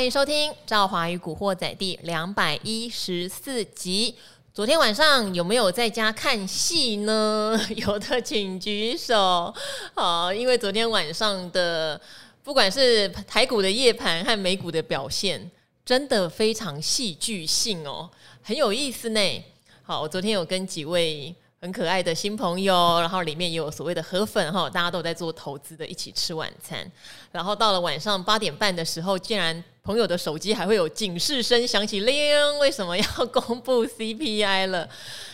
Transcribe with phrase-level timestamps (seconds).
[0.00, 4.14] 欢迎收听《赵华与古惑仔》第两百一十四集。
[4.54, 7.60] 昨天晚上有没有在家看戏呢？
[7.76, 9.54] 有的请举手。
[9.94, 12.00] 好，因为昨天晚上的
[12.42, 15.50] 不管是台股的夜盘和美股的表现，
[15.84, 18.08] 真的非常戏剧性哦，
[18.40, 19.44] 很有意思呢。
[19.82, 21.34] 好，我昨天有跟几位。
[21.60, 26.90] 很可爱的新朋友，然后里面也有所谓的河粉哈，大家都在做投资的，一起吃晚餐。
[27.30, 34.88] 然后到了晚上八点半的时候，竟然朋友的手机还会有警示声响起，铃，为什么要公布 CPI 了？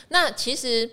[0.08, 0.90] 那其实。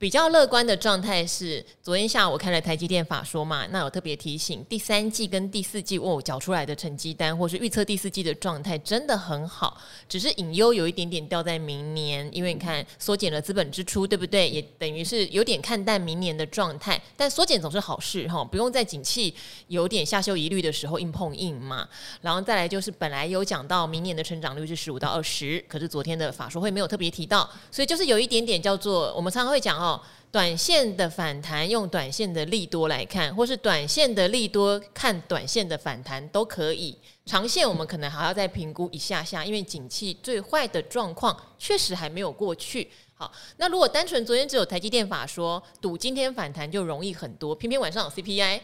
[0.00, 9.76] 比较乐观的状态是，昨天下午我看了台积电法说嘛，那我特别提醒，第三季跟第四季哦，缴出来的成绩单或是预测第四季的状态真的很好，
[10.08, 14.48] 只是隐忧有一点点掉在明年，因为你看缩减了资本支出，对不对？
[14.48, 19.34] 也等于是有点看淡明年的状态，但缩减总是好事哈，不用在景气
[19.68, 21.86] 有点下修疑虑的时候硬碰硬嘛。
[22.22, 29.89] 然后再来就是本来有讲到明年的成长率是十五到二十，可是昨天的法说会没有特别提到，所以就是有一点点叫做我们常常会讲哦。
[30.32, 36.96] 短线的反弹用短线的利多来看，或是短线的利多看短线的反弹都可以。
[37.26, 42.88] 长线我们可能还要再评估一下下，因为景气最坏的状况确实还没有过去。
[43.14, 48.60] 好，那如果单纯昨天只有台积电法说赌今天反弹就容易很多，偏偏晚上有 CPI，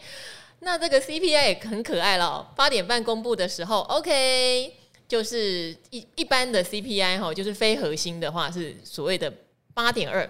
[0.59, 2.51] 那这个 CPI 也很可爱了。
[2.55, 4.73] 八点半公布的时候，OK，
[5.07, 9.31] 就是一一般的 CPI 哈，就是非核心的话是所谓的
[9.73, 10.27] 八点二。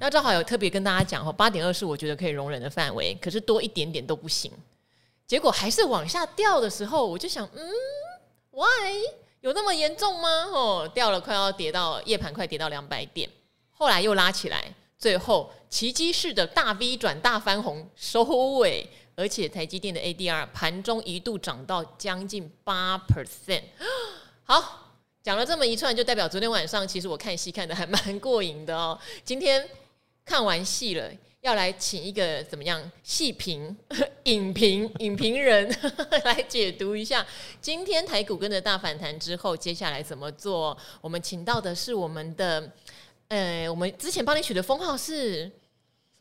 [0.00, 4.50] 那正好有特别跟大家讲哦，八点二是我觉得可以容忍的范围，可是多一点点都不行。
[5.26, 7.70] 结果还是往下掉的时候，我就想，嗯
[8.50, 8.66] ，why
[9.40, 10.28] 有那么严重吗？
[10.52, 13.28] 哦，掉了快要跌到夜盘，快跌到两百点，
[13.70, 18.24] 后来又拉起来，最后奇迹式的大 V 转大翻红收
[18.56, 23.62] 尾，而且台积电的 ADR 盘中一度涨到将近八 percent，
[24.44, 24.87] 好。
[25.22, 28.98] 讲了这么一串，就代表昨天晚上其实我看戏看得还蛮过瘾的哦。
[29.24, 29.68] 今天
[30.24, 33.76] 看完戏了，要来请一个怎么样戏评、
[34.24, 35.68] 影评、影评人
[36.24, 37.26] 来解读一下
[37.60, 40.76] 今天台股跟着大反弹之后，接下来怎么做？
[41.00, 42.70] 我们请到的是我们的，
[43.28, 45.50] 呃，我们之前帮你取的封号是。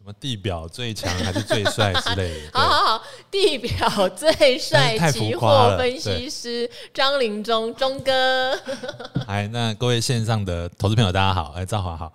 [0.07, 2.51] 什么地表最强还是最帅之类的？
[2.57, 8.57] 好好好，地表最帅期货分析师张林中中哥。
[9.27, 12.05] 哎，那各位线上的投资朋友，大家好，哎，赵华好。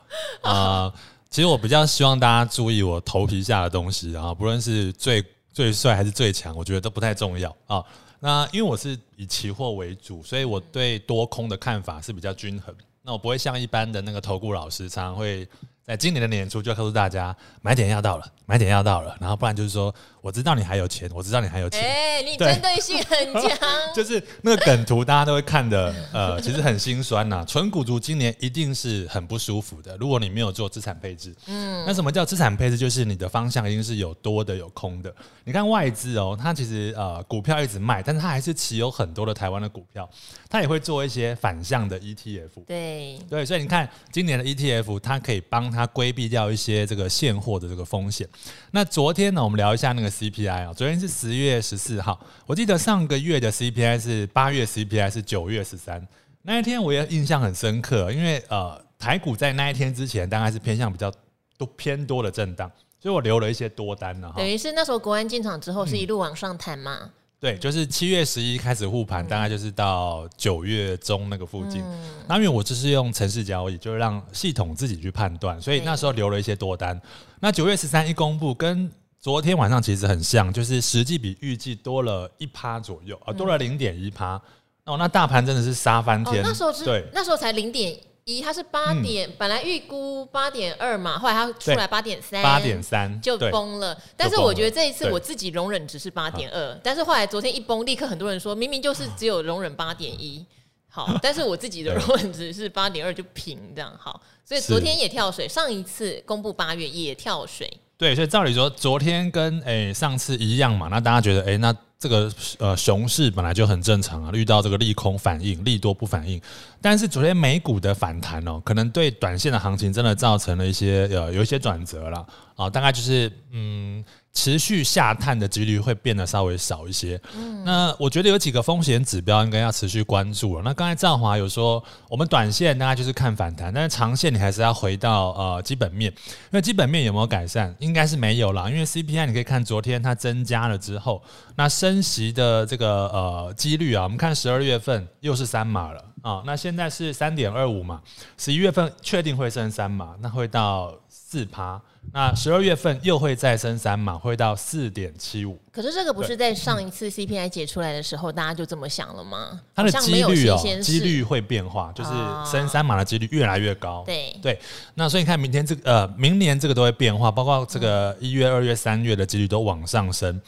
[0.40, 0.94] 啊、 呃，
[1.28, 5.22] 其实我比较希望大家注意我头皮下的东西啊，不论是最
[5.52, 7.84] 最帅还是最强，我觉得都不太重要啊。
[8.20, 12.74] 那因为我是以期货为主，所以我对多空的看法是比较均衡。
[13.02, 15.46] 那我不会像一般的那个投顾老师，常常会。
[15.84, 23.58] 在今年的年初就要告诉大家，买点要到了，买点要到了，然后不然就是说，我知道你还有钱，我知道你还有钱，哎、欸， 你针对性很强，
[23.92, 27.44] 就是那个梗图大家都会看的，呃，其实很心酸呐。
[27.48, 32.78] 纯股族今年一定是很不舒服的，如果你没有做资产配置，嗯，那什么叫资产配置？
[32.78, 35.12] 就是你的方向一定是有多的有空的。
[35.42, 40.08] 你看外资哦，它其实呃股票一直卖，但是它还是持有很多的台湾的股票，
[40.48, 45.71] 它也会做一些反向的 ETF，对对，所以你看今年的 ETF，它可以帮。
[45.72, 48.28] 它规避掉一些这个现货的这个风险。
[48.72, 50.72] 那昨天呢，我们聊一下那个 CPI 啊。
[50.72, 56.06] 昨天是十月十四号，我记得上个月的 CPI 是八月 CPI 是九月十三。
[56.42, 61.12] 那一天我也印象很深刻，因为呃台股在那一天之前大概是偏向比较
[61.56, 64.32] 多偏多的震荡，所以我留了一些多单呢。
[64.36, 67.10] 等于是那时候国安进场之后是一路往上弹嘛。
[67.42, 71.82] 对，就是七月十一开始护盘，大概就是到九月中那个附近。
[72.28, 77.02] 那、嗯、因为我就是用城市交易，就是让系统自己去判断，所以那时候留了一些多单。
[77.40, 78.88] 那九月十三一公布，跟
[79.18, 84.40] 昨天晚上其实很像，就是实际比预计多了一趴左右啊，多了零点一趴。
[84.84, 86.44] 哦，那大盘真的是杀翻天。
[86.44, 87.98] 哦、那时候是对，那时候才零点。
[88.24, 93.96] 一，它是八点，嗯、本来预估八点二嘛，后来它出来八点三，八点三就崩了。
[94.16, 100.46] 但是我觉得这一次我自己容忍值是八点二，但是后来昨天一崩，立刻很多人说明明就是只有容忍八点一，
[100.88, 107.70] 好， 但是我自己的容忍值是八点二就平这样好，所以昨天也跳水，上一次公布八月也跳水。
[107.98, 112.28] 对，所以照理说昨天跟诶、欸、上次一样嘛，那大家觉得诶、欸，那这个
[112.58, 116.40] 呃熊市本来就很正常啊，遇到这个利空反应，利多不反应。
[116.80, 122.26] 但是昨天美股的反弹哦，可能对短线的行情真的造成了一些呃有一些转折了
[122.56, 127.20] 啊，大概就是嗯持续下探的几率会变得稍微少一些。
[127.36, 130.62] 嗯，那我觉得有几个风险指标应该要持续关注了。
[130.64, 138.70] 那刚才赵华有说，我们短线大概就是看反弹，但是长线你还是要回到呃基本面，因为基本面有没有改善，应该是没有啦。
[138.70, 141.22] 因为 CPI 你可以看昨天它增加了之后，
[141.56, 148.00] 那升息的这个呃几率啊，我们看十二月份又是三码了啊，那现在是三点二五嘛，
[148.38, 151.80] 十一月份确定会升三码，那会到四趴。
[152.12, 155.56] 那十二月份又会再升三码，会到四点七五。
[155.70, 159.60] 可是这个不是在上一次 CPI 解出来的时候，大家就这么想了吗？
[159.72, 162.10] 它的几率哦，几率会变化，就是
[162.50, 164.02] 升三码的几率越来越高。
[164.04, 164.58] 对对，
[164.94, 170.40] 那所以你看明天这个呃，明年这个都会变化，包括这个一月、二月、三月的几率都往上升，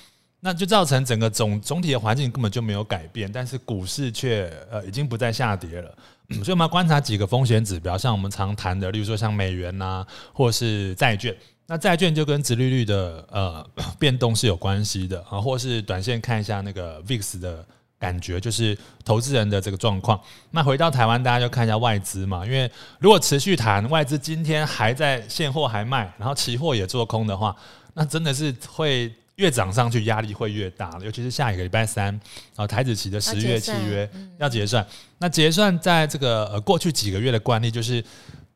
[0.47, 5.91] 那就造成整个总总体的环境根本就没有改变，但是股市却呃已经不再下跌了。
[6.29, 11.35] 所以我们要观察几个风险指标，像我们常谈的，例如说像美元呐、或是债券。
[11.67, 13.67] 那债券就跟殖利率的呃
[13.99, 17.65] 变动是有关系的啊，或是短线看一下那个 VIX 的
[17.99, 20.21] 感觉，就是投资人的这个状况。
[20.51, 27.57] 那回到台湾，大家就看一下外资嘛，因为如果持续谈外资今天还在现货还卖，然后期货也做空的话，
[27.95, 29.11] 那真的是会。
[29.37, 32.19] 越涨上去，压力会越大，尤其是下一个礼拜三
[32.57, 34.09] 啊，台子期的十月契约
[34.39, 34.87] 要结算。
[35.19, 38.05] 那结算在这个呃过去几个月的惯例，就是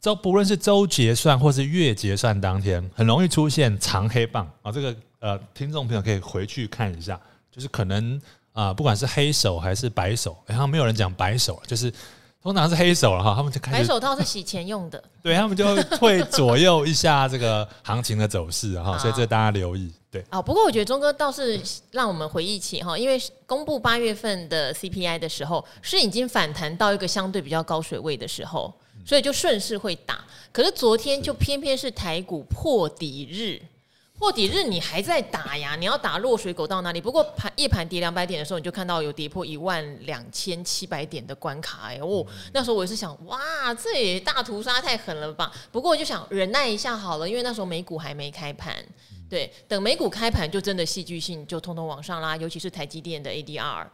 [0.01, 4.71] 周不论是周结算或是月结算当天，很容易出现长黑棒啊。
[4.71, 7.21] 这个呃，听众朋友可以回去看一下，
[7.51, 8.21] 就是可能
[8.53, 11.93] 啊，不管是黑手还是白手，然后没有人讲白手，就是。
[12.43, 19.93] 通常是黑手了哈，他们就开始白手套是洗钱用的， 对，他们就会左右一下这个行情的走势哈， 所以这大家留意。
[20.11, 28.73] 对，哦，不过我觉得钟哥倒是让我们回忆起哈，因为公布八月份的 CPI 的时候，是已经反弹到一个相对比较高水位的时候，
[29.05, 30.25] 所以就顺势会打。
[30.51, 33.61] 可是昨天就偏偏是台股破底日。
[34.19, 35.77] 破底日你还在打呀？
[35.77, 37.01] 你要打落水狗到哪里？
[37.01, 45.53] 不过盘夜盘跌两百点的时候，你就看到有跌破一万两千七百点的关卡哎、欸、哦，那时候我也是想，哇，这也大屠杀太狠了吧？
[45.71, 48.75] 不过我就想忍耐一下好了，因为那时候美股还没开盘，
[49.31, 53.87] 对，等美股开盘就真的戏剧性就通通往上拉，尤其是台积电的 ADR，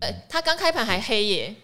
[0.00, 1.54] 呃，它刚开盘还黑耶。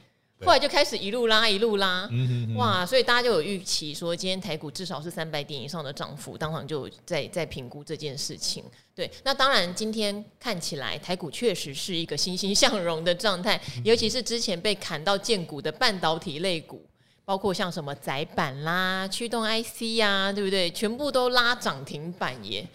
[0.44, 2.08] 后来就开始一路拉一路拉，
[2.56, 2.84] 哇！
[2.84, 8.64] 所以大家就有预期说，今天台股至少是三百点以上的涨幅，当场就在在评估这件事情。
[8.94, 16.82] 对，那当然今天看起来台股确实是一个欣欣向荣的状态，尤其是之前被砍到见股的半导体类股，
[17.24, 20.70] 包括像什么窄板啦、驱动 IC 呀、啊，对不对？
[20.70, 22.66] 全部都拉涨停板耶！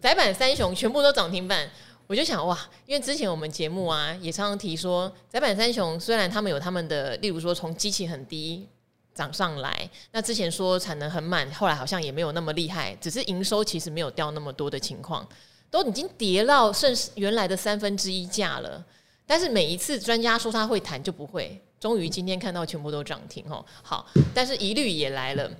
[0.00, 1.68] 窄板三雄全部都涨停板。
[2.08, 8.66] 我就想哇，因为之前我们节目啊也常常提说，载板三雄虽然他们有他们的，例如说从基期很低
[9.14, 15.28] 涨上来，那之前说产能很满，后来好像也没有那么厉害，只是营收其实没有掉那么多的情况，
[15.70, 18.82] 都已经跌到剩原来的三分之一价了。
[19.26, 23.62] 但是每一次专家说他会谈就不会，终于今天看到全部都涨停哦。
[23.82, 25.50] 好，但是疑虑也来了，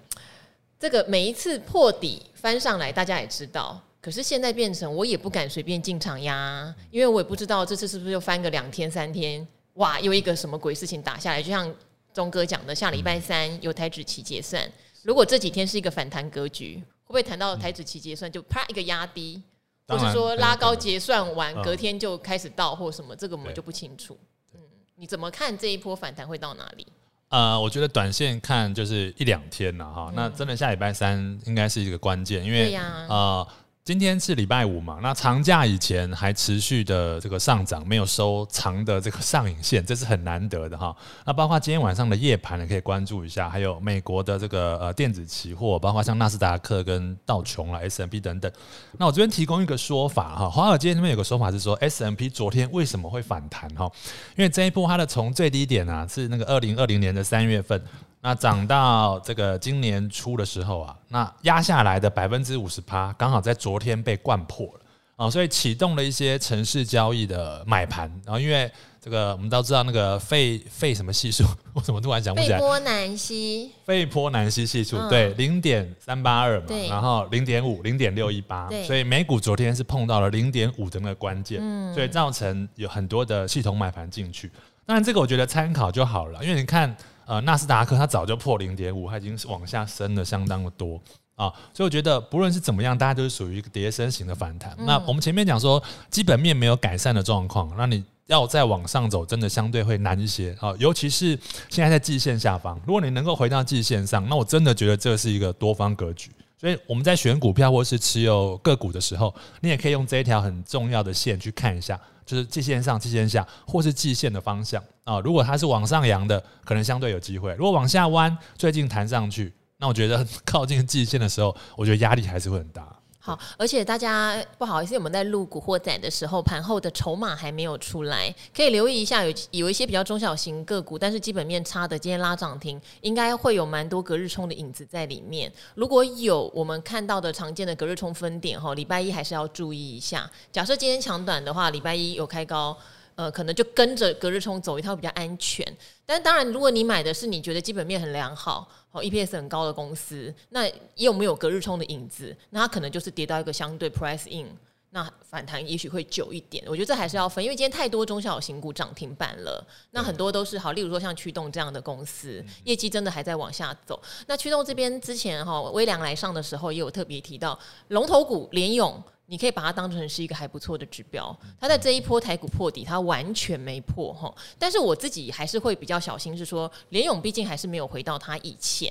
[0.80, 3.78] 这个每一次破底翻上来，大家也知道。
[4.00, 11.42] 可是现在变成我也不敢随便进场呀，因为我也不知道这次是不是又翻个两天三天，哇，又一个什么鬼事情打下来。
[11.42, 11.74] 就像
[12.14, 14.70] 钟哥讲的，下礼拜三有台指期结算，
[15.02, 19.42] 如果这几天是一个反弹格局，会不会谈到台指期结算就啪一个压低，
[19.88, 24.16] 或是说拉高结算完隔天就开始到或什么，这个我们就不清楚。
[24.54, 24.60] 嗯，
[24.94, 26.86] 你怎么看这一波反弹会到哪里？
[27.30, 32.76] 呃，我觉得短线看就是一两天了哈，那真的下礼拜三应该是一个关键，因为
[33.08, 33.44] 呃。
[33.88, 40.94] 今天是礼拜五嘛，那长假以前还持续的这个上涨，没有收长的这个上影线， 这是很难得的哈。
[41.24, 48.52] 那包括今天晚上的夜盘，呢可以关注一下，还有美国的这个呃电子期货，包括像纳斯达克跟道琼啦、S M P 等等。
[48.98, 53.90] 那我这边提供一个说法哈，华尔街那边有个说法是说 S M P 昨天为什么会反弹哈？
[54.36, 57.82] 因为这一波它的从最低点啊是那个二零二零年的三月份。
[58.28, 64.80] 那涨到这个今年初的时候啊，那压下来的百分之五十趴，刚好在昨天被灌破了
[65.16, 68.06] 啊，所以启动了一些城市交易的买盘。
[68.26, 68.70] 然后因为
[69.00, 71.42] 这个我们都知道那个费费什么系数，
[71.72, 72.58] 我怎么突然想不起来？
[72.58, 73.72] 费波南西。
[73.86, 81.62] 费波南西系数对，零点三八二嘛，然后零点五、零点六一八，所以美股昨天是碰到了零点五的那个关键，
[81.94, 84.52] 所以造成有很多的系统买盘进去。
[84.84, 86.94] 当然这个我觉得参考就好了，因为你看。
[87.28, 90.98] 呃，纳斯达克它早就破零点五，它已经是往下升了相当的多
[91.34, 94.74] 啊，所以我觉得不论是怎么样，大家都是属于一个跌升型的反弹。
[94.78, 100.74] 嗯、那我们前面讲说基本面没有改善的状况，那你要再往上走，真的相对会难一些啊。
[100.78, 106.30] 尤其是现在在季线下方，如果你能够回到季线上，那我真的觉得这是一个多方格局。
[106.60, 115.18] 所以我们在选股票或是持有个股的时候，你也可以用这一条很重要的线去看一下，就是季线上、季线下或是季线的方向啊。
[115.20, 122.97] 如果它是往上扬的，可能相对有机会；如果往下弯，最近弹上去，那我觉得 靠近季线的时候，我觉得压力还是会很大。
[123.20, 135.52] 好，而且大家不好意思，我们在录古惑仔的时候，盘后的筹码还没有出来，可以留意一下有，有一些比较中小型个股，但是基本面差的，今天拉涨停，应该会有蛮多隔日冲的影子在里面。
[135.74, 140.30] 如果有我们看到的常见的隔日冲分点，哈，礼拜一还是要注意一下。
[140.52, 142.74] 假设今天强短的话，礼拜一有开高。
[143.18, 145.66] 呃，可能就跟着隔日冲走一套比较安全，
[146.06, 152.32] 但当然，如果你买的是你觉得基本面很良好、哦 EPS 很高的公司，那也有没有隔日冲的影子？
[152.50, 154.46] 那它可能就是跌到一个相对 price in，
[154.90, 156.62] 那反弹也许会久一点。
[156.68, 164.00] 我觉得这还是要分，因为今天太多中小型股涨停板了，那很多都是好，例如说像驱动这样的公司，业绩真的还在往下走。
[164.28, 167.58] 那驱动这边之前哈、哦，微良来上的时候也有特别提到
[167.88, 169.02] 龙头股联咏。
[169.30, 174.34] 你可以把它当成是一个还不错的指标，它在这一波台股破底，它完全没破哈。
[174.58, 178.90] 但是我自己还是会比较小心，是说联勇毕竟还是没有回到它以前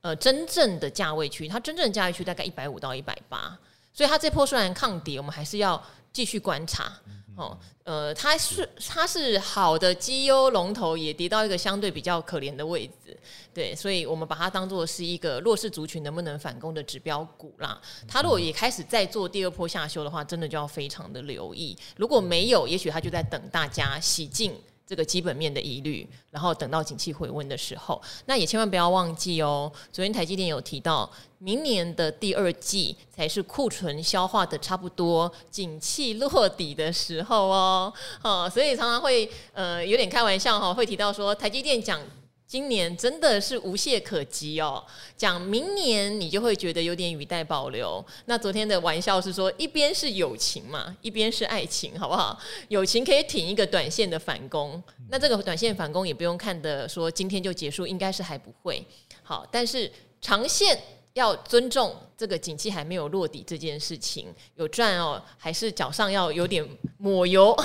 [0.00, 3.56] 呃真正的价位区，它真正的价位区大概一百五到一百八，
[3.92, 5.80] 所以它这波虽然抗跌，我们还是要
[6.12, 6.92] 继续观察。
[7.36, 13.14] 哦，呃，它是它是好的绩优龙头，也跌到一个相对比较可怜的位置，
[13.52, 17.78] 对，所以我们把它当做是一个弱势族群能不能反攻的指标股啦。
[18.08, 21.76] 它如果也开始再做第二波下修的话，真的就要非常的留意。
[21.96, 24.58] 如果没有，也许它就在等大家洗净。
[24.86, 29.70] 这个基本面的疑虑，然后等到景气回温的时候，那也千万不要忘记哦。
[29.92, 37.92] 昨天台积电有提到，明年的第二季才是库存消化的差不多，景气落底的时候哦。
[38.22, 42.00] 哦，所以常常会呃有点开玩笑哈、哦，会提到说台积电讲。
[42.46, 44.84] 今年真的是无懈可击哦，
[45.16, 48.04] 讲明年你就会觉得有点语带保留。
[48.26, 52.38] 那昨天的玩笑是说，一边是友情嘛，一边是爱情，好不好？
[52.68, 58.84] 友情可以挺一个短线的反攻，那这个短线反攻也不用看的说今天就结束，应该是还不会
[59.24, 59.44] 好。
[59.50, 60.80] 但是长线
[61.14, 66.64] 要尊重这个景气还没有落底这件事情，有赚哦，还是脚上要有点
[66.98, 67.56] 抹油。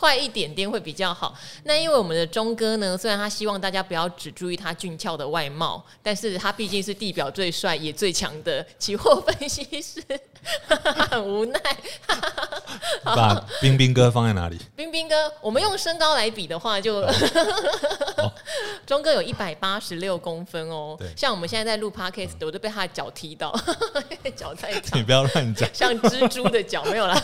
[0.00, 1.34] 快一点点会比较好。
[1.64, 10.02] 那因为我们的钟哥呢，虽然他希望大家不要只注意他俊俏的外貌，但是他毕竟是地表最帅也最强的期货分析师，
[11.10, 11.60] 很无奈。
[13.04, 14.58] 把冰冰哥放在哪里？
[14.74, 18.32] 冰冰哥，我们用身高来比的话就，就
[18.86, 20.96] 钟 哥有一百八十六公分哦。
[20.98, 23.54] 对，像我们现在在录 podcast，我都被他的脚踢到，
[24.34, 24.98] 脚太长。
[24.98, 27.22] 你不要乱讲，像蜘蛛的脚没有啦，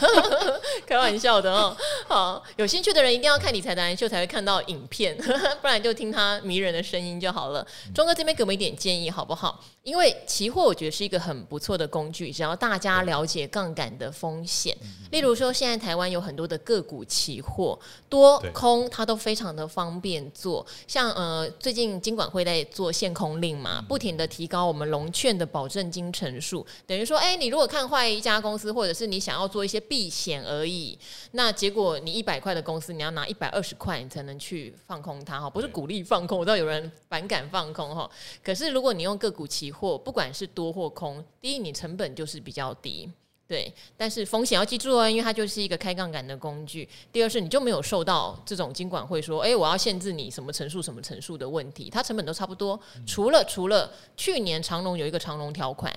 [0.86, 1.74] 开玩笑的哦。
[2.06, 2.42] 好。
[2.56, 5.16] 有有兴趣的人一定要看理财达人秀才会看到影片，
[5.62, 7.64] 不然就听他迷人的声音就好了。
[7.94, 9.62] 钟哥这边给我们一点建议好不好？
[9.86, 14.76] 因为期货我觉得是一个很不错的工具，只要大家了解杠杆的风险。
[15.12, 17.78] 例如说，现在台湾有很多的个股期货，
[18.08, 20.66] 多空它都非常的方便做。
[20.88, 30.98] 像呃，最近金管会在做限空令嘛，不停的提高我们融券的保证金成数，等于说，哎，你如果看坏一家公司，或者是你想要做一些避险而已，
[31.30, 38.10] 那结果你一百块的公司，你要拿一百二十块，你才能去放空它哈，不是鼓励放空，我知道有人反感放空哈。
[38.42, 43.10] 可是如果你用个股期货，不管是多或空，第一你成本就是比较低，
[43.46, 46.88] 对，但是风险要记住哦，因为它就是一个开杠杆的工具。
[47.12, 52.80] 第二是你就没有受到这种金管会说，哎，我要限制你什么层数什么层数的问题，它成本都差不多。
[53.06, 55.92] 除了除了去年长隆有一个长隆条款。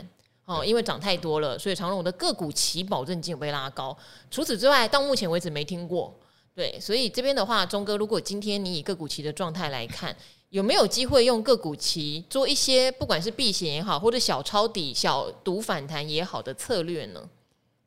[0.46, 3.96] 哦，因为涨太多了，所以长隆的个股期保证金有被拉高。
[4.32, 6.12] 除此之外，到目前为止没听过。
[6.56, 10.16] 对，所以这边的话，钟哥，如果今天你以个股期的状态来看，
[10.50, 17.22] 有没有机会用个股期做一些不管是避险也好，或者小抄底、小赌反弹也好的策略呢？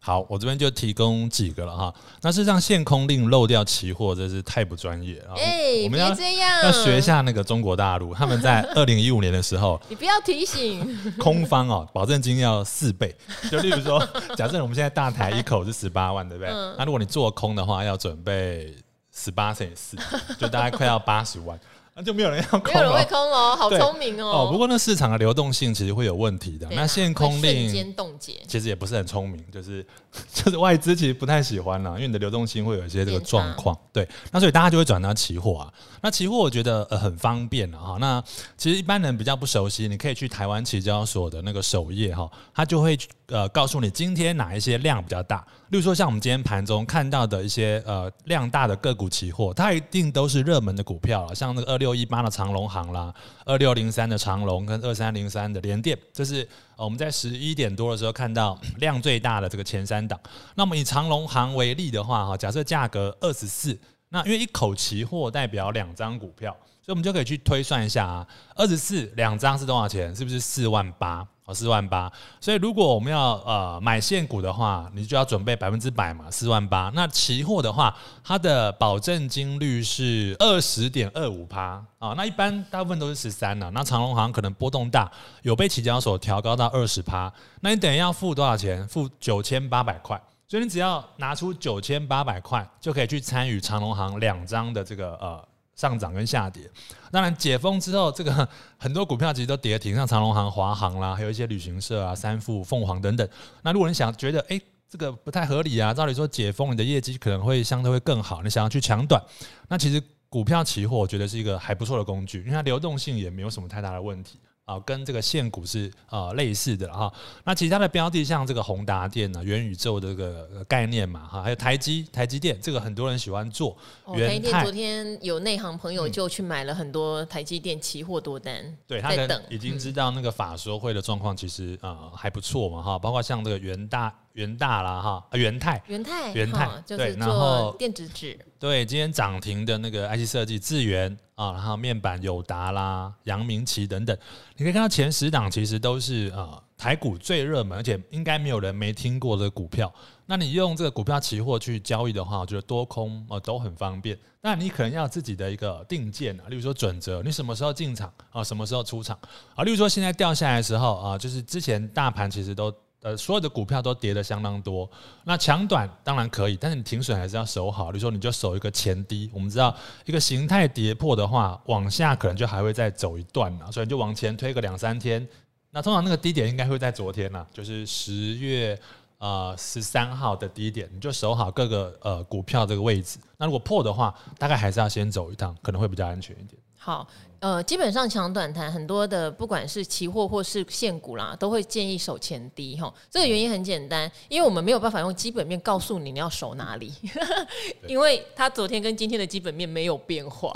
[0.05, 1.95] 好，我这边就提供几个了哈。
[2.23, 5.35] 那是让限空令漏掉期货，真是太不专业了。
[5.37, 13.15] 哎、欸，我们要别这样，要学一下那个中国大陆，他们在二零一五年的时候， 你不要提醒空方哦，保证金要四倍。
[13.49, 14.05] 就例如说，
[14.37, 16.53] 假设我们现在大台一口是十八万，对不对？
[16.53, 18.75] 嗯、那如果你做空的话，要准备
[19.13, 19.97] 十八乘以四，
[20.37, 21.59] 就大概快要八十万。
[21.95, 24.27] 那就没有人要空，没有人会空哦， 好聪明哦。
[24.27, 26.67] 哦，不过那市场的流动性其实会有问题的。
[26.71, 29.87] 那限空令瞬间冻结，其实也不是很聪明，就是
[30.33, 33.77] 就是外资其实不太喜欢啦，因为你的流动性会有一些这个状况。
[33.93, 35.73] 对，那所以大家就会转到期货啊。
[36.01, 37.99] 那期货我觉得呃很方便哈。
[38.01, 38.23] 那
[38.57, 45.47] 其实一般人比较不熟悉，你可以去台湾期交所的那个首页哈，它就会呃告诉你今天哪一些量比较大。
[45.73, 51.83] 例如说像我们今天盘中看到的一些呃量大的个股期货，它一定都是热门的股票了，像那个二。
[51.83, 53.13] 六一八的长隆行啦，
[53.45, 60.17] 二六零三的长隆跟二三零三的联电，这是我们在十一点多的时候看到 量最大的这个前三档。
[60.55, 63.77] 那么以长隆行为例的话，哈，假设价格二十四，
[64.11, 70.15] 那因为一口期货代表两张股票，所以我们就可以去推算一下啊，二十四两张是多少钱？
[70.15, 71.27] 是不是四万八？
[71.45, 72.11] 哦，四万八，
[72.41, 76.89] 所以如果我们要呃买现股的话，你就要准备百分之百嘛，四万八。
[76.95, 82.15] 那期货的话，它的保证金率是二十点二五趴啊。
[82.17, 83.69] 那一般大部分都是十三了。
[83.73, 85.11] 那长隆行可能波动大，
[85.43, 87.33] 有被期交所调高到二十趴。
[87.61, 88.87] 那你等于要付多少钱？
[88.87, 90.23] 付九千八百块。
[90.47, 95.45] 所以你只要拿出九千八百块，就可以去参与长隆行两张的这个呃。
[95.83, 96.63] 上涨跟下跌，
[97.11, 98.49] 当然解封之后，这个
[98.79, 103.29] 很多股票其实都跌停，像长隆行、华航啦，还有一些旅行社啊、三富、凤凰等等。
[103.65, 109.21] 那如果你想觉得，哎，这个不太合理啊，照理说解封你的业绩可能会相对会更好，你想要去抢短，
[109.67, 114.39] 那其实股票期货我觉得是一个还不错的工具，因为它流动性也没有什么太大的问题。
[114.65, 117.13] 啊，跟这个现股是呃类似的哈。
[117.45, 123.77] 那其他的标的像这个宏达电呢，元宇宙的这个概念嘛哈，还有台积台积电，这个很多人喜欢做。
[124.05, 132.99] 哦、台积电昨天有内行朋友就去买了很多台积电期货多单，嗯、对，他可能已经知道那个法说会的状况，其实呃还不错嘛哈。
[132.99, 138.39] 包括像这个元大元大啦哈，元泰元泰元泰，就是做电子纸。
[138.59, 144.17] 对，今天涨停的那个 IC 设计智源啊，然后面板友达啦、阳明奇等等，
[144.57, 149.93] 你可以看到前十档其实都是呃台股最热门，而且应该没有人没听过的股票。
[150.27, 154.19] 那你用这个股票期货去交易的话，我觉得多空呃都很方便。
[154.41, 159.19] 那你可能要自己的一个定见啊，例如说准则，你什么时候进场啊，什么时候出场
[159.55, 159.63] 啊？
[159.65, 162.73] 例如说现在掉下来的时候啊，就是之前大盘其实都。
[163.03, 164.89] 呃，所有的股票都跌的相当多，
[165.25, 167.91] 那强短当然可以，但是你停损还是要守好。
[167.91, 175.27] 比如说，你就守一个前低，我们知道一个形态跌破的话，往下可能就还会再走一段了，所以你就往前推个两三天。
[175.73, 178.79] 那通常那个低点应该会在昨天呐，就是十月
[179.19, 183.19] 呃十三号的低点，你就守好各个呃股票这个位置。
[183.37, 186.62] 那如果破的话，大概还是要先走一趟，可能会比较安全一点。
[186.85, 187.07] 好，
[187.39, 192.93] 呃，基本上抢短弹很多的，不管是期货或是现股啦，都会建议守前低哈。
[193.09, 196.93] 这个原因很简单，因为我们没有办法用基本面告诉你你要守哪里，
[197.87, 200.53] 因为它昨天跟今天的基本面没有变化。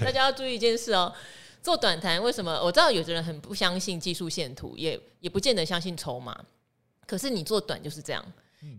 [0.00, 1.12] 大家要注意一件事哦，
[1.62, 2.52] 做短弹为什么？
[2.64, 6.36] 我知道有的人很不相信技术线图，也也不见得相信筹码，
[7.06, 8.24] 可是你做短就是这样，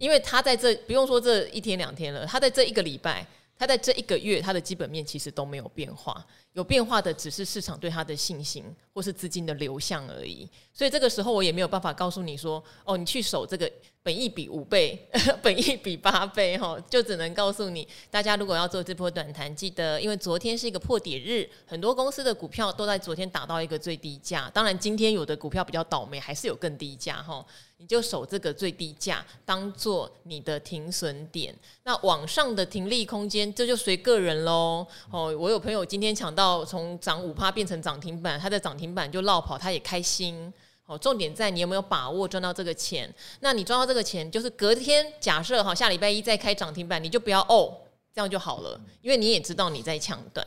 [0.01, 3.25] 因为他在这不用说这一天两天了，他在这一个礼拜。
[3.61, 10.49] 它在这一个月，它的基本面其实都没有变化，有变化的只是市场对它的信心或是资金的流向而已。
[10.73, 13.71] 所以这个时候我也没有办法告诉你说，哦，你去守这个
[14.01, 15.07] 本一比五倍，
[15.43, 24.49] 本一比八倍，哈，就只能告诉你，大家如果要做这波短弹，记得，因为昨天是一个破底日，很多公司的股票都在昨天打到一个最低价。
[24.51, 27.45] 当然，今天有的股票比较倒霉，还是有更低价，哈。
[27.81, 31.51] 你就守这个最低价，当做你的停损点。
[31.81, 34.85] 那往上的停利空间，这就随个人喽。
[35.09, 40.53] 哦，我有朋友今天抢到从涨五趴变成涨停板，他在涨停板就落跑，他也开心。
[40.85, 43.11] 哦，重点在你有没有把握赚到这个钱？
[43.39, 47.75] 那你赚到这个钱，就是隔天假设哈，下礼拜一再开涨停板，你就不要哦，
[48.13, 50.45] 这样就好了，因为你也知道你在抢短，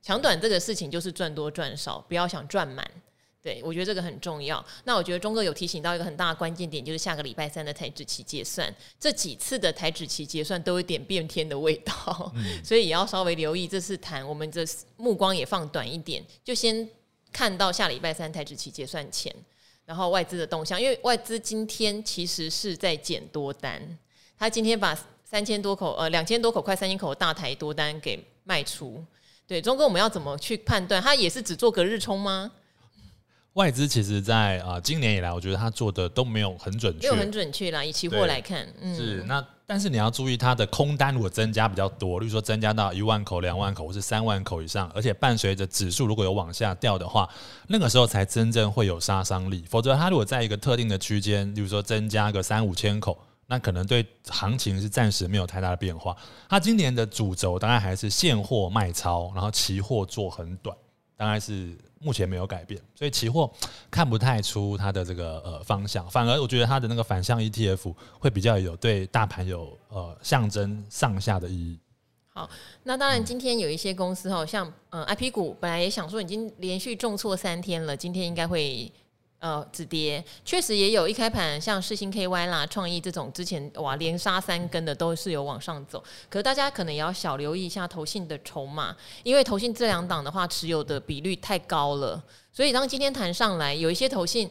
[0.00, 2.90] 抢短这个事情就是赚多赚少，不要想赚满。
[3.42, 4.62] 对，我觉得这个很重要。
[4.84, 13.66] 那我觉得钟哥有提醒到一个很大的关键点，就是下个礼拜三的台指期结算，这几次的台指期结算都有点变天的味道，嗯、 所以也要稍微留意。
[13.66, 14.62] 这次谈我们这
[14.98, 16.86] 目光也放短一点，就先
[17.32, 19.34] 看到下礼拜三台指期结算前，
[19.86, 23.98] 然后外资的动向，因为外资今天其实是在减多单，
[24.38, 29.02] 他今天把三千多口呃两千多口快三千口的大台多单给卖出。
[29.46, 31.02] 对，钟哥，我们要怎么去判断？
[31.02, 32.52] 他也是只做隔日冲吗？
[33.54, 37.84] 外资其实，在啊、呃、今年以来，我觉得他做的都没有很准确，没有很准确啦。
[37.84, 47.28] 以期货来看，嗯、是那，但是你要注意，它的空单如果增加比较多，例如说增加到一万口、两万口或是三万口以上，而且伴随着指数如果有往下掉的话，
[47.66, 49.64] 那个时候才真正会有杀伤力。
[49.68, 56.16] 否则，它如果在一个特定的区间，例如说增加个三五千口，那可能对行情是暂时没有太大的变化。
[56.48, 60.76] 它今年的主轴当然还是现货卖超，然后期货做很短，
[61.16, 61.76] 大概是。
[62.02, 63.50] 目前没有改变，所以期货
[63.90, 71.78] 看不太出它的这个呃方向，反而我觉得它的那个反向 ETF 会比较有对大盘有呃象征上下的意义。
[72.32, 72.48] 好，
[72.84, 78.90] 那当然今天有一些公司哈，像呃 IP 股本来也想说已经连续重挫三天了，今天应该会
[79.40, 92.22] 呃止跌，确实也有一开盘像世星 KY 啦、创意这种之前哇连杀三根的都是有往上走，可是大家可能也要小留意一下投信的筹码，因为投信这两档的话持有的比率太高了，
[92.52, 94.48] 所以当今天弹上来，有一些投信，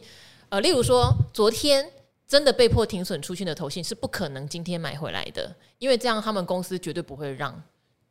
[0.50, 1.90] 呃，例如说昨天。
[2.30, 7.60] 真的被迫停损出去的投信是不可能今天买回来的，因为这样他们公司绝对不会让。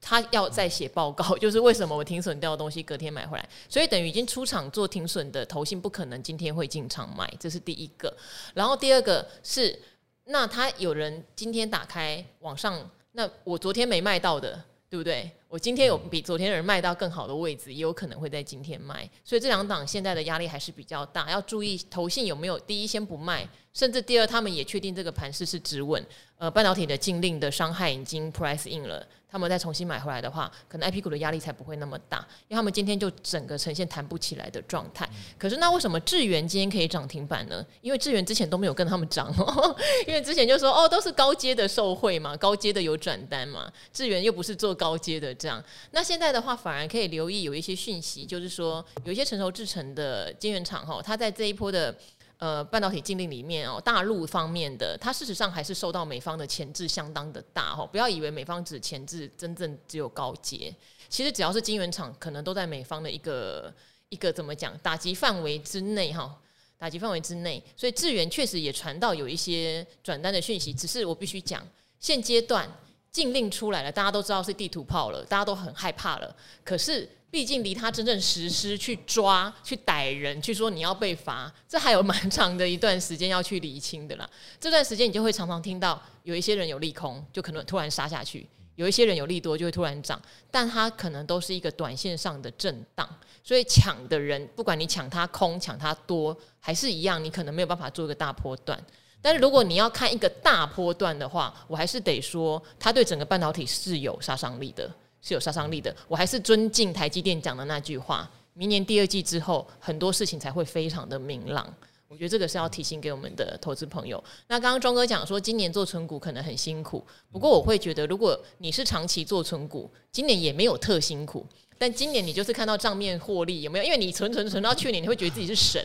[0.02, 8.16] 他要再写报告， 就是为什么我停损掉的东西隔天买回来，所以等于已经出厂做停损的投信不可能今天会进场买，这是第一个。
[8.54, 9.78] 然后第二个是，
[10.26, 15.30] 那他有人今天打开网上，那我昨天没卖到的，对不对？
[15.50, 23.48] 我今天有比昨天的人卖到更好的位置，也有可能会在今天卖，所以这两档现在的压力还是比较大，要注意投信有没有第一先不卖。
[23.74, 26.04] 甚至第二，他们也确定这个盘势是止稳，
[26.38, 35.08] 呃，半导体的禁令的伤害已经 price in 了，他们再重新买回来的话，可能 IP 股的压力才不会那么大，因为他们今天就整个呈现弹不起来的状态。
[35.38, 37.66] 可是那为什么智源今天可以涨停板呢？
[37.82, 39.76] 因为智源之前都没有跟他们涨哦，
[40.08, 45.64] 因为之前就说哦，都是高阶的受惠嘛，高阶的有转单嘛，智源又不是做高阶的这样。
[45.92, 51.96] 那现在的话，反而可以留意有一些讯息，就是说有一些成熟制成的晶圆厂哈，它在这一波的。
[52.40, 57.86] 呃，半导体禁令里面哦，大陆方面的，它事实上还是受到美方的钳制相当的大哈。
[57.86, 60.74] 不要以为美方只钳制真正只有高阶，
[61.10, 63.74] 其实只要是晶圆厂，可能都在美方的一个
[64.08, 66.34] 一个怎么讲打击范围之内哈，
[66.78, 67.62] 打击范围之内。
[67.76, 71.62] 所以智源确实也传到有一些转单的讯息，只是我必须讲，
[72.00, 72.66] 现阶段
[73.12, 76.34] 禁令出来了，大家都知道是地图炮了，大家都很害怕了。
[76.64, 77.10] 可是。
[77.32, 84.28] 毕竟离他真正实施去抓、去逮人、去说你要被罚，这还有蛮长的一段时间要去厘清的啦。
[84.60, 88.44] 这段时间你就会常常听到有一些人有利空，就可能突然杀下去；
[88.76, 90.20] 有一些人有利多，就会突然涨。
[90.50, 93.08] 但它可能都是一个短线上的震荡，
[93.44, 98.84] 所以抢的人，不管你抢它空、抢它多，还是一样，你可能没有办法做一个大波段。
[99.22, 104.90] 但是如果你要看一个大波段的话，我还是得说，它对整个半导体是有杀伤力的。
[105.22, 111.72] 是有杀伤力的，我还是尊敬台积电讲的那句话：明年第二季之后，很多事情才会非常的明朗。
[112.08, 114.24] 我觉得这个是要提醒给我们的投资朋友。
[114.48, 121.46] 那刚刚庄哥讲说，今年做存股可能很辛苦，不过我会觉得，如果你是长期做存股，今年也没有特辛苦。
[121.80, 123.86] 但今年你就是看到账面获利有没有？
[123.86, 125.84] 因为你存存存到去年，你会觉得自己是神。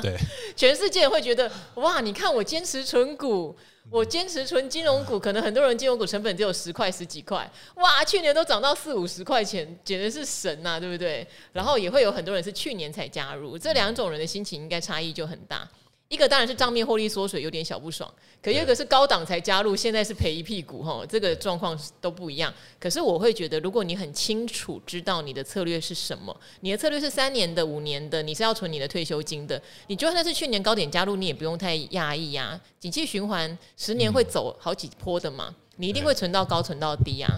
[0.00, 0.16] 对，
[0.56, 3.54] 全世界会觉得哇，你看我坚持存股，
[3.90, 11.26] 我坚持存金融股，可能很多人金融股成本只有十块十几块，哇，去年都涨到四五十块钱，简直是神呐、啊，对不对？
[11.52, 15.68] 然后也会有很多人是去年才加入，这两种人的心情应该差异就很大。
[16.10, 18.12] 一个当然是账面获利缩水，有点小不爽。
[18.42, 22.52] 可一个是高档才加入，现在是赔一屁股哈，这个状况都不一样。
[22.80, 32.60] 可是我会觉得，如果你很清楚知道你的策略是什么，你的策略是三年的、五年的，你是要存你的退休金的，你就算是去年高点加入，你也不用太压抑呀。
[32.80, 37.28] 景气循环十年会走好几波的嘛，你一定会存到高，存到低呀。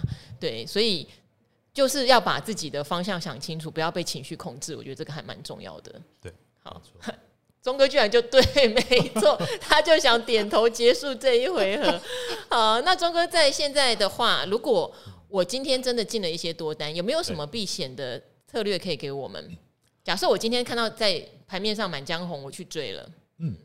[0.41, 1.07] 对，所以
[1.75, 4.75] 就是要把自己的方向想清楚，不要被情绪控制。
[4.75, 6.01] 我觉得这个还蛮重要的。
[6.23, 6.33] 对，
[6.63, 6.81] 好。
[7.63, 8.83] 钟哥居然就对，没
[9.21, 12.01] 错， 他就想点头结束这一回合。
[12.51, 14.93] 好，那钟哥在现在的话，如果
[15.29, 18.21] 我今天真的进了一些多单，有没有什么避险的
[18.51, 19.57] 策略可以给我们？
[20.03, 23.09] 假设我今天看到在盘面上满江红，我去追了。
[23.39, 23.57] 嗯，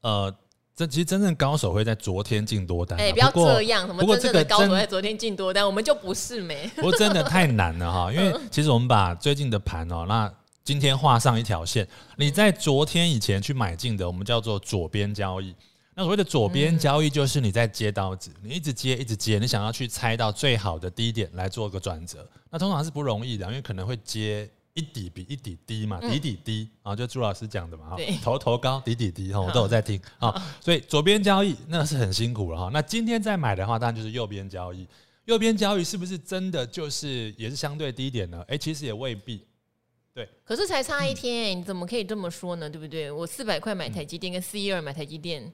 [0.00, 0.34] 呃，
[0.74, 2.98] 这其实真正高手会在昨天进多单。
[2.98, 6.66] 哎、欸，不要这样，什么真正的高手在昨天进多单，我们就不是没。
[6.76, 10.32] 不过真的太难了哈，因为 其实我们把最近的盘哦，那。
[10.68, 15.54] 今天画上一条线，你在昨天以前去买进的，我们叫做左边交易。
[15.94, 22.28] 那所谓的左边交易，就是你在接刀子，你一直接，一直接，你想要去猜到最好的低点来做个转折。
[22.50, 30.30] 那通常是不容易的，因为可能会接一底比一底低嘛，底底低啊，就朱老师讲的嘛，头头高，底底低哈，我都有在听啊。
[30.60, 32.70] 所以左边交易那是很辛苦了哈。
[32.70, 34.86] 那今天再买的话，当然就是右边交易。
[35.24, 38.44] 右边交易是不是真的就是也是相对低点呢？
[38.48, 39.42] 诶，其实也未必。
[40.18, 42.68] 对，可是才差一天，欸，你怎么可以这么说呢？
[42.68, 43.08] 对不对？
[43.08, 45.52] 我四百块买台积电，跟四一二买台积电，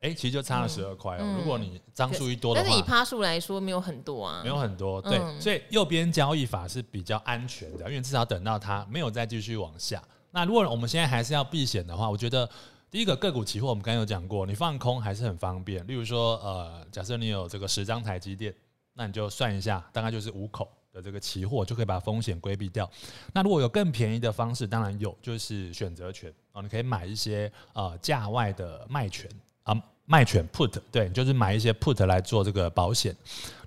[0.00, 1.36] 哎，其实就差了十二块哦。
[1.38, 5.00] 如果你张数一多的话，但是以趴数来说，没有很多啊，没有很多。
[5.00, 10.02] 对，所以右边交易法是比较安全的，因为至少等到它没有再继续往下。
[10.32, 12.50] 那如果我们现在还是要避险的话，我觉得
[12.90, 15.86] 第一个个股期货，我们刚刚有讲过，你放空还是很方便。
[15.86, 18.52] 例如说，呃，假设你有这个十张台积电，
[18.94, 20.68] 那你就算一下，大概就是五口。
[20.92, 22.88] 的这个期货就可以把风险规避掉。
[23.32, 29.30] 那如果有更便宜的方式，当然有，就是选择权啊，你可以买一些呃价外的卖权
[29.62, 29.74] 啊，
[30.06, 33.14] 卖权 put，对，就是买一些 put 来做这个保险。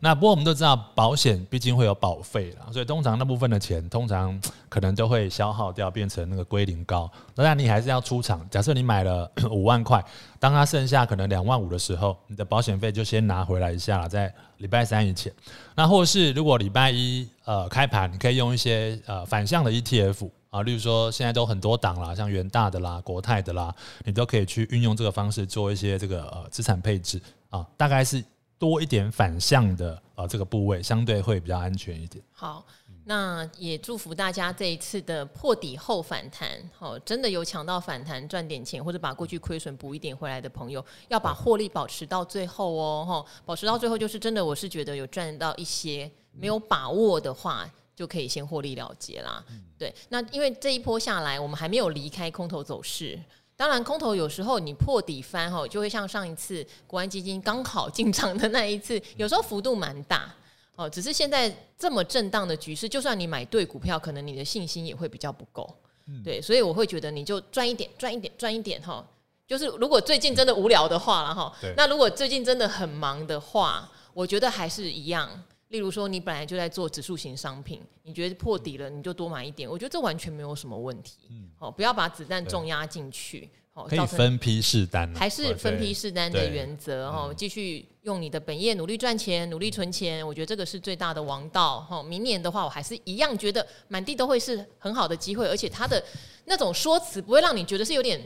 [0.02, 7.10] 那不过我们都知道，保险毕竟会有保费啦，所以通常那部分的钱，通常可能都会消耗掉，变成那个归零高。
[7.34, 8.46] 当然你还是要出场。
[8.50, 10.04] 假设你买了五万块，
[10.40, 14.34] 当它剩下可能两万五的时候，你的保险费就先拿回来一下，再
[14.64, 15.32] 礼拜三以前。
[15.76, 28.24] 那或是如果礼拜一呃开盘，你可以用一些呃反向的 ETF 啊，例如说现在都很多档啦，像元大的啦、国泰的啦，你都可以去运用这个方式做一些这个呃资产配置啊，大概是。
[28.60, 32.24] 多一点反向的呃，这个部位相对会比较安全一点。
[32.32, 32.66] 好，
[33.06, 49.44] 那也祝福大家这一次的破底后反弹，好，真的有抢到反弹赚点钱，或者把过去亏损补一点回来的朋友，要把获利保持到最后哦，哈，保持到最后就是真的，我是觉得有赚到一些，没有把握的话，就可以先获利了结啦。
[49.78, 53.20] 对，那因为这一波下来，我们还没有离开空头走势。
[53.58, 60.34] 当然，空头有时候你破底翻哈，就会像上一次国安基金刚好进场的那一次，有时候幅度蛮大
[60.76, 60.90] 哦。
[60.90, 65.76] 只是现在这么震荡的局势，就算你买对股票，可能你的信心也会比较不够。
[66.24, 69.06] 对，所以我会觉得你就赚一点，赚一点，赚一点哈。
[69.48, 75.30] 就是如果最近真的无聊的话了哈，那如果最近真的很忙的话，我觉得还是一样。
[75.70, 81.18] 例如说，你本来就在做指数型商品，你觉得破底了，你就多买一点，我觉得这完全没有什么问题。
[81.58, 83.50] 好、嗯，不要把子弹重压进去。
[83.76, 87.12] 好，可以分批试单，还是分批试单的原则。
[87.12, 91.82] 哈，继续用你的本业努力赚钱，努力存钱，我觉得这个是最大的王道。
[91.82, 96.04] 哈，明年的话，我还是一样觉得满地都会是很好的机会，而且他的
[96.46, 98.22] 那种说辞不会让你觉得是有点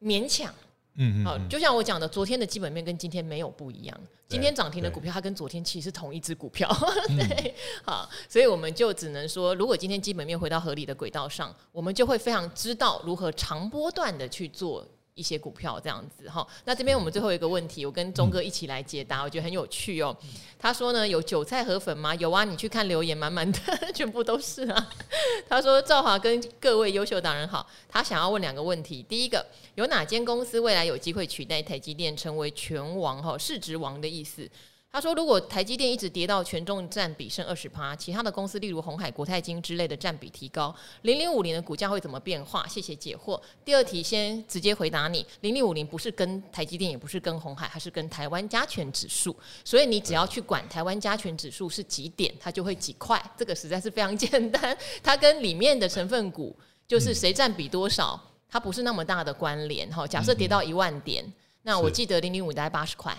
[0.00, 0.52] 勉强。
[0.98, 4.00] 嗯，好，就像我讲的，昨天的基本面跟今天没有不一样。
[4.28, 6.68] 今天涨停的股票，它跟昨天其实是同一只股票。
[7.16, 14.86] 对，好，所以我们就只能说，如果今天基本面回到合理的轨道上，我们就会非常知道如何长波段的去做。
[15.18, 20.16] 一些股票这样子哈，那这边我们最后一个问题，我跟钟哥一起来解答，我觉得很有趣哦。
[20.56, 22.14] 他说呢，有韭菜河粉吗？
[22.14, 23.58] 有啊，你去看留言，满满的，
[23.92, 24.90] 全部都是啊。
[25.48, 29.02] 他说赵华跟各位优秀党人好，他想要问两个问题。
[29.02, 33.20] 第一个，有哪间公司未来有机会取代台积电成为全王？
[33.20, 34.48] 哈，市值王的意思。
[34.90, 43.38] 他说：“如果台积电一直跌到权重占比剩二十趴，其他的公司例如红海、国泰金之类的占比提高，零零五零的股价会怎么变化？”谢谢解惑。
[43.66, 49.36] 第二题先直接回答你：零零五零不是跟台积电，也不是跟红海，它是跟台湾加权指数。
[49.62, 53.22] 所以你只要去管台湾加权指数是几点，它就会几块。
[53.36, 54.76] 这个实在是非常简单。
[55.04, 59.88] 它跟里面的成分股就是谁占比多少，它不是那么大的关联。
[59.90, 61.30] 哈，假设跌到一万点，
[61.62, 63.14] 那我记得零零五大概八十块。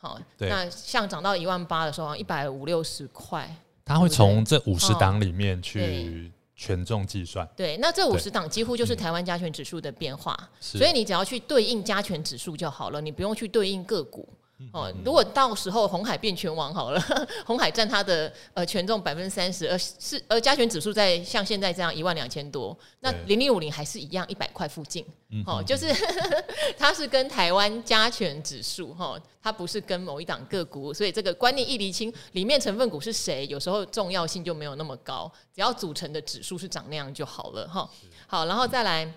[0.00, 3.52] 好，那像涨到一万八的时候，一百五六十块，
[3.84, 7.46] 它会从这五十档里面去权重计算。
[7.56, 14.28] 对，那这五十档几乎就是台湾加权指数的变化，所以你只要去对应加权指数就好了，你不用去对应个股。
[14.72, 17.00] 哦，如果到时候红海变全王好了，
[17.46, 25.06] 红海占它的呃权重百分之三十，而是而加权指数在像现在这样一万两千多，那零零五零还是一样一百块附近。
[25.46, 25.86] 哦，就是
[26.76, 37.88] 它是跟台湾加权指数哈，它不是跟某一档个股，所以这个观念一厘清，里面成分股是谁，有时候重要性就没有那么高，只要组成的指数是长那样就好了哈。
[38.26, 39.08] 好，然后再来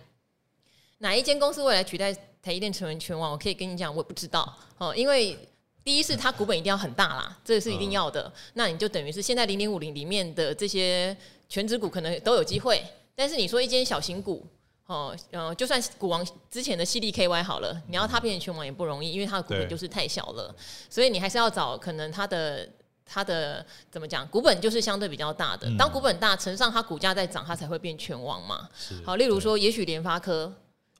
[1.00, 2.16] 哪一间公司未来取代？
[2.42, 4.96] 台积电成为权王，我可以跟你讲，我不知道哦。
[4.96, 5.38] 因为
[5.84, 8.32] 第一是它股本一定要很大啦，这个是一定要的。
[8.54, 11.16] 那你就等于是现在零零五零里面的这些
[11.50, 12.84] 权值股可能都有机会，
[13.16, 14.46] 但是你说一间小型股
[14.88, 20.54] 哦，嗯，就算股王之前的矽力 KY 好了，你要它变成权王也不容易，因为它的股本就是太小了。
[20.90, 22.68] 所以你还是要找可能它的
[23.06, 25.68] 它的怎么讲，股本就是相对比较大的。
[25.78, 28.68] 当股本大，乘上它股价在涨，它才会变权王嘛。
[29.06, 30.52] 好，例如说，也许联发科。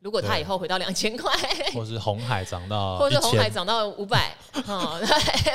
[0.02, 1.32] 如果他以后回到两千块，
[1.74, 4.36] 或是红海涨到， 或是红海涨到五百，
[4.66, 5.00] 哦，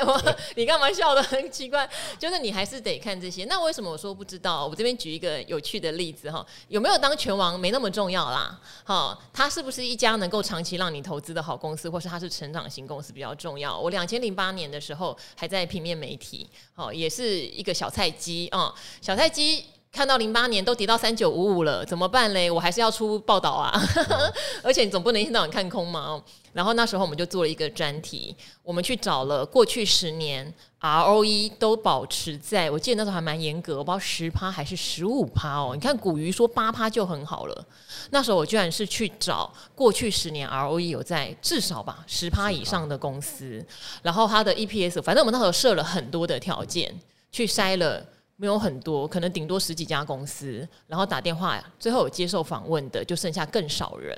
[0.05, 1.87] 我你干嘛笑得很奇怪？
[2.17, 3.43] 就是你还是得看这些。
[3.45, 4.65] 那为什么我说不知道？
[4.65, 8.57] 我这边举一个有趣的例子哈，有没有当拳王没那么重要啦。
[8.85, 13.77] 哈，它是不是一家能够长期让你投资的好公司，或是它是成长型公司比较重要？
[13.77, 19.65] 我两千零八年的时候还在平面媒体，哦，也是一个小菜鸡啊，小菜鸡。
[19.91, 22.51] 看到零八年都跌到三九五五了，怎么办嘞？
[22.51, 23.71] 我还是要出报道啊，
[24.09, 26.21] 哦、 而且你总不能一天到晚看空嘛。
[26.53, 35.71] 然后那时候我们就做了一个专题，我们去找了过去十年 ROE 都保持在，我记得那时候还蛮严格，我不知道十趴还是十五趴哦。
[35.73, 37.65] 你看古鱼说八趴就很好了，
[38.09, 43.63] 那时候我居然是去找过去十年 ROE 有在至少吧十趴以上的公司，
[44.01, 46.99] 然后它的 EPS，反正我们那时候设了很多的条件
[47.31, 48.03] 去筛了。
[48.39, 54.17] 没有很多，可能顶多十几家公司，然后打电话，最后有接受访问的就剩下更少人。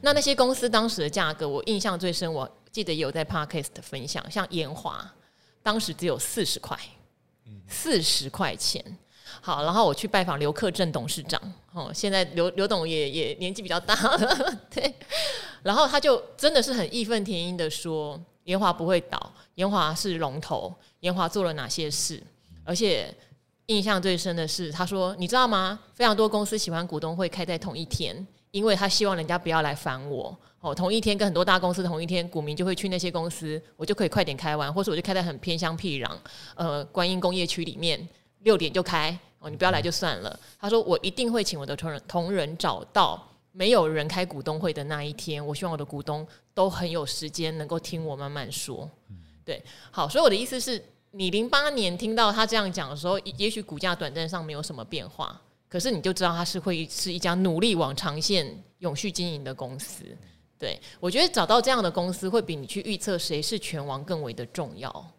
[0.00, 5.08] 那那些公司当时的价格，我印象最深，我记得也有在 Podcast 分享，像延华
[5.62, 6.78] 当时只有四十块，
[7.68, 8.82] 四十块钱。
[9.42, 11.40] 好，然后我去拜访刘克正董事长，
[11.72, 14.92] 哦，现在刘刘董也也年纪比较大了， 对，
[15.62, 22.22] 然后他就真的是很义愤填膺的说，延华不会倒，延华是龙头，延华做了哪些事，
[22.64, 23.14] 而且
[23.70, 25.78] 印象最深的是，他说你知道吗？
[25.94, 36.10] 非常多公司喜欢股东会开在同一天，因为他希望人家不要来烦我，哦，同一天跟很多大公司同一天，股民就会去那些公司，我就可以快点开完，或者我就开在很偏乡僻壤，
[36.56, 38.08] 呃，观音工业区里面。
[38.40, 40.40] 六点就开哦，你不要来就算了。
[40.58, 45.46] 他说我一定会请我的同仁同仁找到没有人开股东会的那一天。
[45.46, 48.90] 我希望我的股东都很有时间能够听我慢慢说。
[49.44, 60.04] 对，好，所以我的意思是你零八年听到他这样讲的时候，也许股价短暂上没有什么变化，可是你就知道他是会是一家努力往长线永续经营的公司。
[60.58, 65.12] 对，我觉得找到这样的公司会比你去预测谁是拳王更为的重要。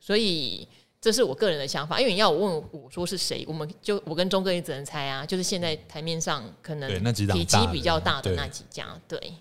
[0.00, 0.66] 所以。
[1.00, 9.32] 这是我个人的想法，因为你要我问我说是谁，我们就我跟钟哥也只能猜啊，就是现在台面上可能体积比较大的那几家，对，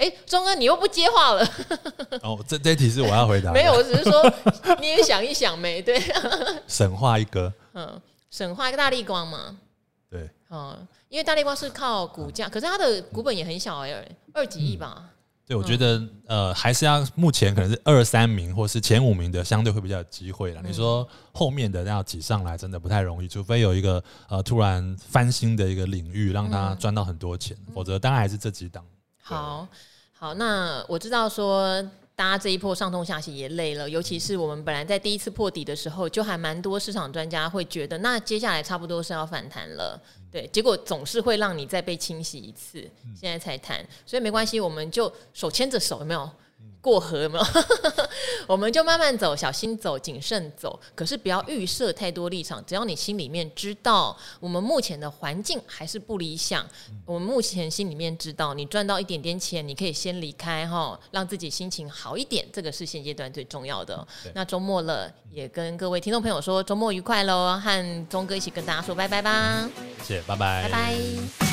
[0.00, 1.46] 哎，钟哥你又不接话了，
[2.22, 4.32] 哦，这这题是我要回答， 没有，我只是说
[4.80, 6.00] 你也想一想没，对，
[6.66, 9.56] 神话一哥，嗯，神话一个大力光嘛，
[10.10, 14.94] 对，嗯，因为大力光是靠股价，可是它的股本也很小哎，二几亿吧。
[14.98, 15.04] 嗯。
[15.46, 20.62] 对，我觉得呃，还是要目前可能是二三名或是前五名的，相对会比较有机会了。
[20.64, 28.84] 你说后面的要挤上来，真的不太容易，除非有一个呃突然翻新的一个领域，让他赚到很多钱，否则当然还是这几档。
[29.20, 29.66] 好，
[30.20, 31.82] 好，那我知道说
[32.14, 39.98] 大家这一波上冲下洗也累了，尤其是我们本来在第一次破底的时候，就还蛮多市场专家会觉得，那接下来差不多是要反弹了。
[40.30, 42.86] 对，结果总是会让你再被清洗一次，
[43.18, 46.30] 现在才谈，所以没关系，我们就手牵着手，有没有？
[46.80, 47.44] 过河有没有？
[48.46, 50.78] 我们就慢慢走，小心走，谨慎走。
[50.94, 52.64] 可是不要预设太多立场。
[52.66, 56.66] 只要你心里面知道，我们目前的环境还是不理想。
[57.04, 62.46] 我们目前心里面知道，你赚到一点点钱，你可以先离开哈，让自己心情好一点。
[62.52, 64.06] 这个是现阶段最重要的。
[64.34, 69.68] 那周末了，也跟各位听众朋友说周末愉快喽，和钟哥一起跟大家说拜拜吧。
[70.02, 71.49] 谢谢，拜拜，拜拜。